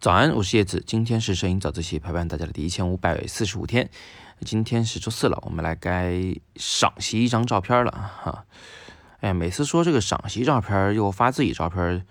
[0.00, 3.88] 早安，我是叶子，今天是摄影早自习陪伴大家的第一千五百四十五天，
[4.40, 6.14] 今天是周四了，我们来该
[6.56, 8.44] 赏析一张照片了哈。
[9.20, 12.04] 哎，每次说这个赏析照片又发自己照片，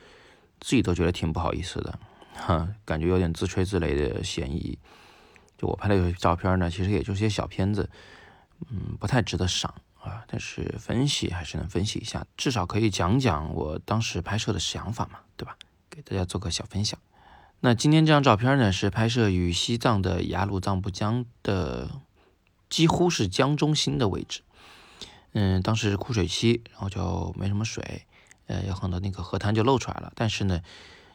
[0.59, 1.99] 自己都觉得挺不好意思的
[2.35, 4.77] 哈，感觉有点自吹自擂的嫌疑。
[5.57, 7.89] 就我拍的有些照片呢，其实也就是些小片子，
[8.69, 9.73] 嗯，不太值得赏
[10.09, 10.23] 啊。
[10.27, 15.57] 但是分析还是能分析一下，至少可以讲讲我当时拍摄的想法嘛，对吧？
[15.89, 16.99] 给大家做个小分享。
[17.61, 21.89] 那今天这张照片呢，是拍摄于西藏的雅鲁藏布江的，
[22.69, 24.41] 几乎是江中心的位置。
[25.31, 28.05] 嗯，当时是枯水期，然后就没什么水，
[28.47, 30.11] 呃，有很多那个河滩就露出来了。
[30.15, 30.61] 但是呢，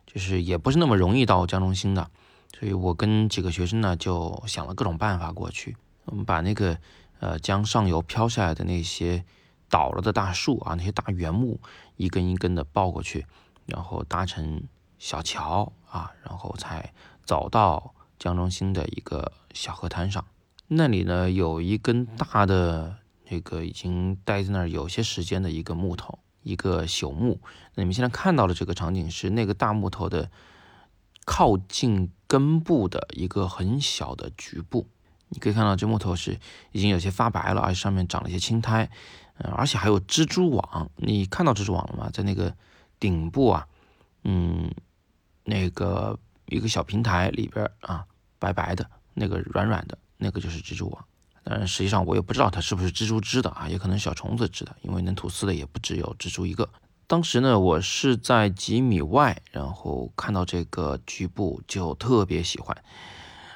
[0.06, 2.10] 就是也不是那么容易到江中心的，
[2.58, 5.76] 所以我跟几个学生呢就想了各种办法过去。
[6.06, 6.76] 我们把那个
[7.20, 9.24] 呃将上游飘下来的那些
[9.68, 11.60] 倒了的大树啊，那些大原木
[11.96, 13.26] 一根一根的抱过去，
[13.66, 14.64] 然后搭成。
[15.02, 16.92] 小桥啊，然后才
[17.24, 20.22] 走到江中心的一个小河滩上。
[20.68, 27.40] 那里呢，有一根大的这个已经待在那儿有些时间的一个木头，一个朽木。
[27.76, 30.30] 那你们现在看到的这个场景是那个大木头的
[31.24, 34.86] 靠近根部的一个很小的局部。
[35.30, 36.38] 你可以看到这木头是
[36.72, 38.88] 已经有些发白了，而且上面长了一些青苔，
[39.38, 40.90] 嗯，而且还有蜘蛛网。
[40.96, 42.10] 你看到蜘蛛网了吗？
[42.12, 42.54] 在那个
[42.98, 43.66] 顶部啊，
[44.24, 44.70] 嗯。
[45.42, 48.04] 那个一个小平台里边啊，
[48.38, 51.04] 白白的那个软软的那个就是蜘蛛网，
[51.42, 56.68] 但实际上我也不知道它是不是蜘蛛织的啊，也可能小虫子织的，因为能吐丝的也不只有蜘蛛一个。
[57.08, 62.76] 当时呢，我是在几米外，然后看到这个局部就特别喜欢。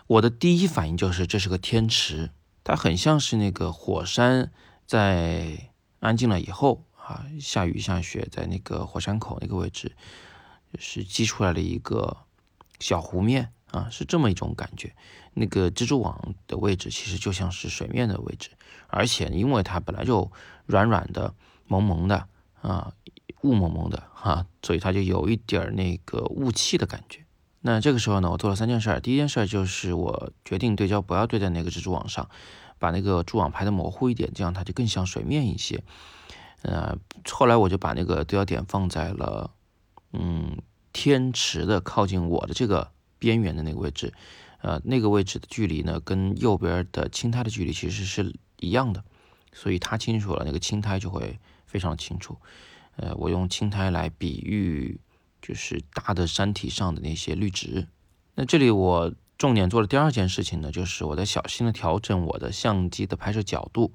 [0.06, 2.30] 我的第一反应就是这是个天池，
[2.62, 4.52] 它很像是那个火山
[4.86, 9.96] 在安静了以后啊，下雨下雪，在那个火山口那个位置。
[10.76, 12.16] 是积出来的一个
[12.80, 14.92] 小湖面啊，是这么一种感觉。
[15.32, 18.50] 那个蜘蛛网的位置其实就像是水面的位置，
[18.88, 20.32] 而且因为它本来就
[20.66, 21.32] 软软的、
[21.68, 22.26] 蒙蒙的
[22.60, 22.92] 啊，
[23.42, 27.23] 雾蒙蒙的哈，所以它就有一点那个雾气的感觉。
[27.66, 29.00] 那这个时候呢，我做了三件事。
[29.00, 32.28] 第一件事就是我决定对焦不要对在那个蜘蛛网上，
[32.78, 35.82] 把那个蛛网拍的模糊一点，这样它就更像水面一些。
[36.60, 36.98] 呃，
[37.30, 39.50] 后来我就把那个对焦点放在了。
[40.12, 40.58] 嗯，
[40.92, 44.12] 天池的靠近我的这个边缘的那个位置，
[44.60, 49.02] 呃，那个位置的距离呢，跟右边的青苔的距离其实是一样的，
[49.54, 52.36] 所以它清楚了，那个青苔就会非常清楚。
[52.96, 55.00] 呃，我用青苔来比喻，
[55.44, 57.86] 就是大的山体上的那些绿植。
[58.34, 63.92] 那这里我重点做的第二件事情呢，就是我在小心的调整我的相机的拍摄角度。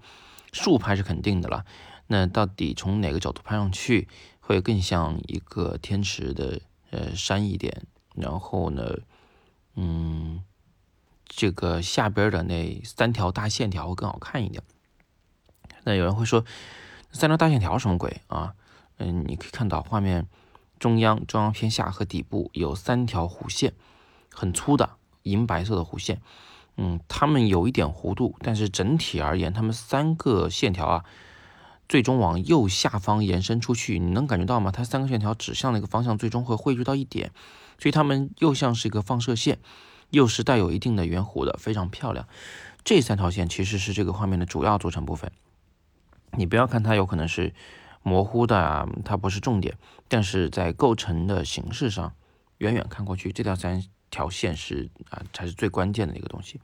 [0.52, 1.66] 竖拍是肯定的了，
[2.08, 4.08] 那到底从哪个角度拍上去？
[4.40, 7.86] 会更像一个天池的呃山一点，
[8.16, 8.96] 然后呢，
[9.76, 10.44] 嗯，
[11.28, 14.64] 这个下边的那三条大线条会更好看一点。
[15.84, 16.44] 那有人会说，
[17.12, 18.56] 三条大线条什么鬼啊？
[18.98, 20.26] 嗯，你可以看到画面
[20.80, 23.74] 中央、中央偏下和底部有三条弧线，
[24.34, 24.92] 很粗的
[25.24, 26.22] 银白色的弧线。
[26.78, 31.06] 嗯，它们有一点弧度，但是整体而言，它们三个线条啊。
[31.90, 34.72] 最终往右下方延伸出去，你能感觉到吗？
[34.72, 37.32] 它三个线条指向的一个方向，最终会汇聚到一点，
[37.80, 39.58] 所以它们又像是一个放射线，
[40.12, 42.28] 又是带有一定的圆弧的，非常漂亮。
[42.84, 45.32] 这三条线其实是这个画面的主要组成部分。
[46.34, 47.56] 你不要看它有可能是
[48.04, 49.78] 模糊的，它不是重点，
[50.08, 52.14] 但是在构成的形式上，
[52.58, 56.60] 远远看过去，这条三条线是啊才是最关键的一个东西。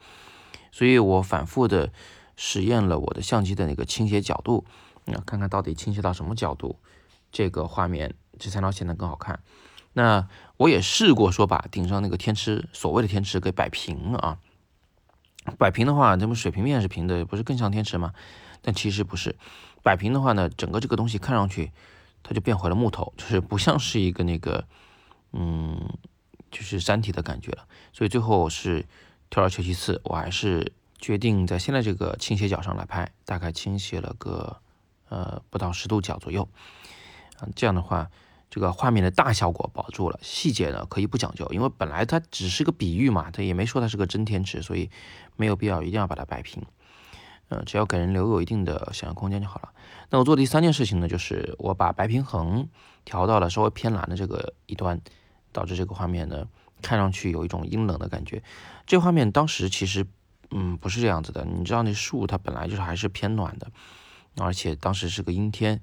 [0.72, 1.92] 所以我反复的
[2.36, 4.66] 实验了我的相机的那个倾斜角度。
[5.06, 6.80] 啊看看到底倾斜到什么角度，
[7.32, 9.40] 这个画面这三条线能更好看。
[9.94, 14.40] 那我也试过说把顶上那个天池，所谓的天池给摆平啊。
[15.60, 18.14] 摆平的话，这不水平面是平的，不是更像天池吗？
[18.64, 19.36] 但其实不是。
[19.86, 21.72] 摆平的话呢，整个这个东西看上去
[22.24, 24.66] 它就变回了木头，就是不像是一个那个
[25.34, 25.80] 嗯，
[26.50, 27.68] 就是山体的感觉了。
[27.94, 28.84] 所以最后是
[29.30, 34.58] 退而求其次，我还是决定在现在这个倾斜角上来拍，大概倾斜了个。
[35.08, 36.50] 呃，不到十度角左右，
[37.38, 38.10] 啊，这样的话，
[38.50, 44.90] 这个画面的大效果保住了，细节呢可以不讲究，因为本来它只是个比喻嘛，它也没说它是个真天池，所以
[45.36, 46.66] 没有必要一定要把它摆平，
[47.50, 49.70] 呃，只要给人留有一定的想象空间就好了。
[50.10, 52.68] 那我做第三件事情呢，就是我把白平衡
[53.04, 55.00] 调到了稍微偏蓝的这个一端，
[55.52, 56.48] 导致这个画面呢
[56.82, 58.42] 看上去有一种阴冷的感觉。
[58.86, 60.06] 这画面当时其实，
[60.52, 63.72] 嗯，不是这样子的，你知道那树它本来就是还是偏暖的。
[64.38, 65.80] 而且当时是个阴天，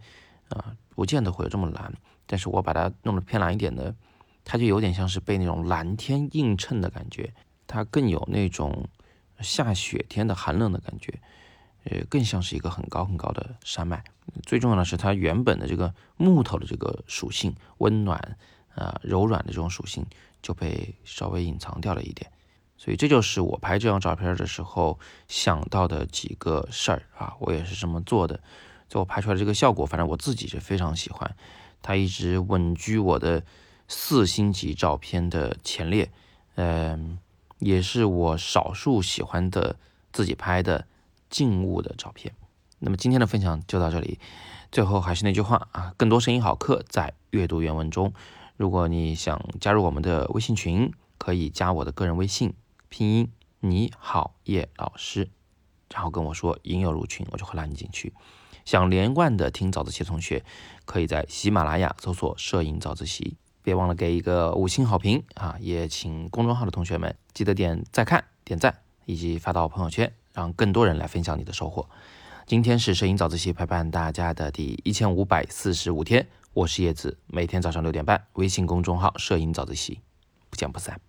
[0.50, 1.92] 啊，不见得会有这么蓝。
[2.26, 3.94] 但是我把它弄得偏蓝一点呢，
[4.44, 7.32] 它就有点像是被那种蓝天映衬的感觉，
[7.66, 8.88] 它更有那种
[9.40, 11.18] 下雪天的寒冷的感觉，
[11.84, 14.02] 呃，更像是一个很高很高的山脉。
[14.44, 18.36] 最重要的是，它原本的这个木头的这个属性，温暖
[18.74, 20.06] 啊柔软的这种属性
[20.40, 22.30] 就被稍微隐藏掉了一点。
[22.76, 24.98] 所以这就是我拍这张照片的时候
[25.28, 28.40] 想到的几个事儿啊，我也是这么做的。
[28.88, 31.34] 最后拍出来这个效果，反正我自己是非常喜欢，
[31.80, 33.42] 它一直稳居我的
[33.88, 36.10] 四星级照片的前列，
[36.56, 37.18] 嗯，
[37.58, 39.76] 也是我少数喜欢的
[40.12, 40.86] 自己拍的
[41.32, 42.32] 静物的照片。
[42.78, 44.20] 那么今天的分享就到这里，
[44.70, 48.12] 最后还是那句话啊，更多声音好课在阅读原文中。
[48.56, 52.54] 如果你想加入我们的微信群，可以加我的个人微信。
[52.88, 55.30] 拼音你好叶老师，
[55.92, 58.12] 然后跟我说应有入群，我就会拉你进去。
[58.64, 60.44] 想连贯的听早自习的同学，
[60.84, 65.56] 可以在喜马拉雅搜索“摄影早自习”，别忘了给一个五星好评啊！
[65.58, 71.88] 也请公众号的同学们记得点再看、点赞，以及发到朋友圈，让更多人来分享你的收获。
[72.46, 80.00] 今天是摄影早自习陪伴大家的第一千五百四十五天，我是叶子，每天早上六点半，微信公众号“摄影早自习”，
[80.50, 81.00] 不见不散。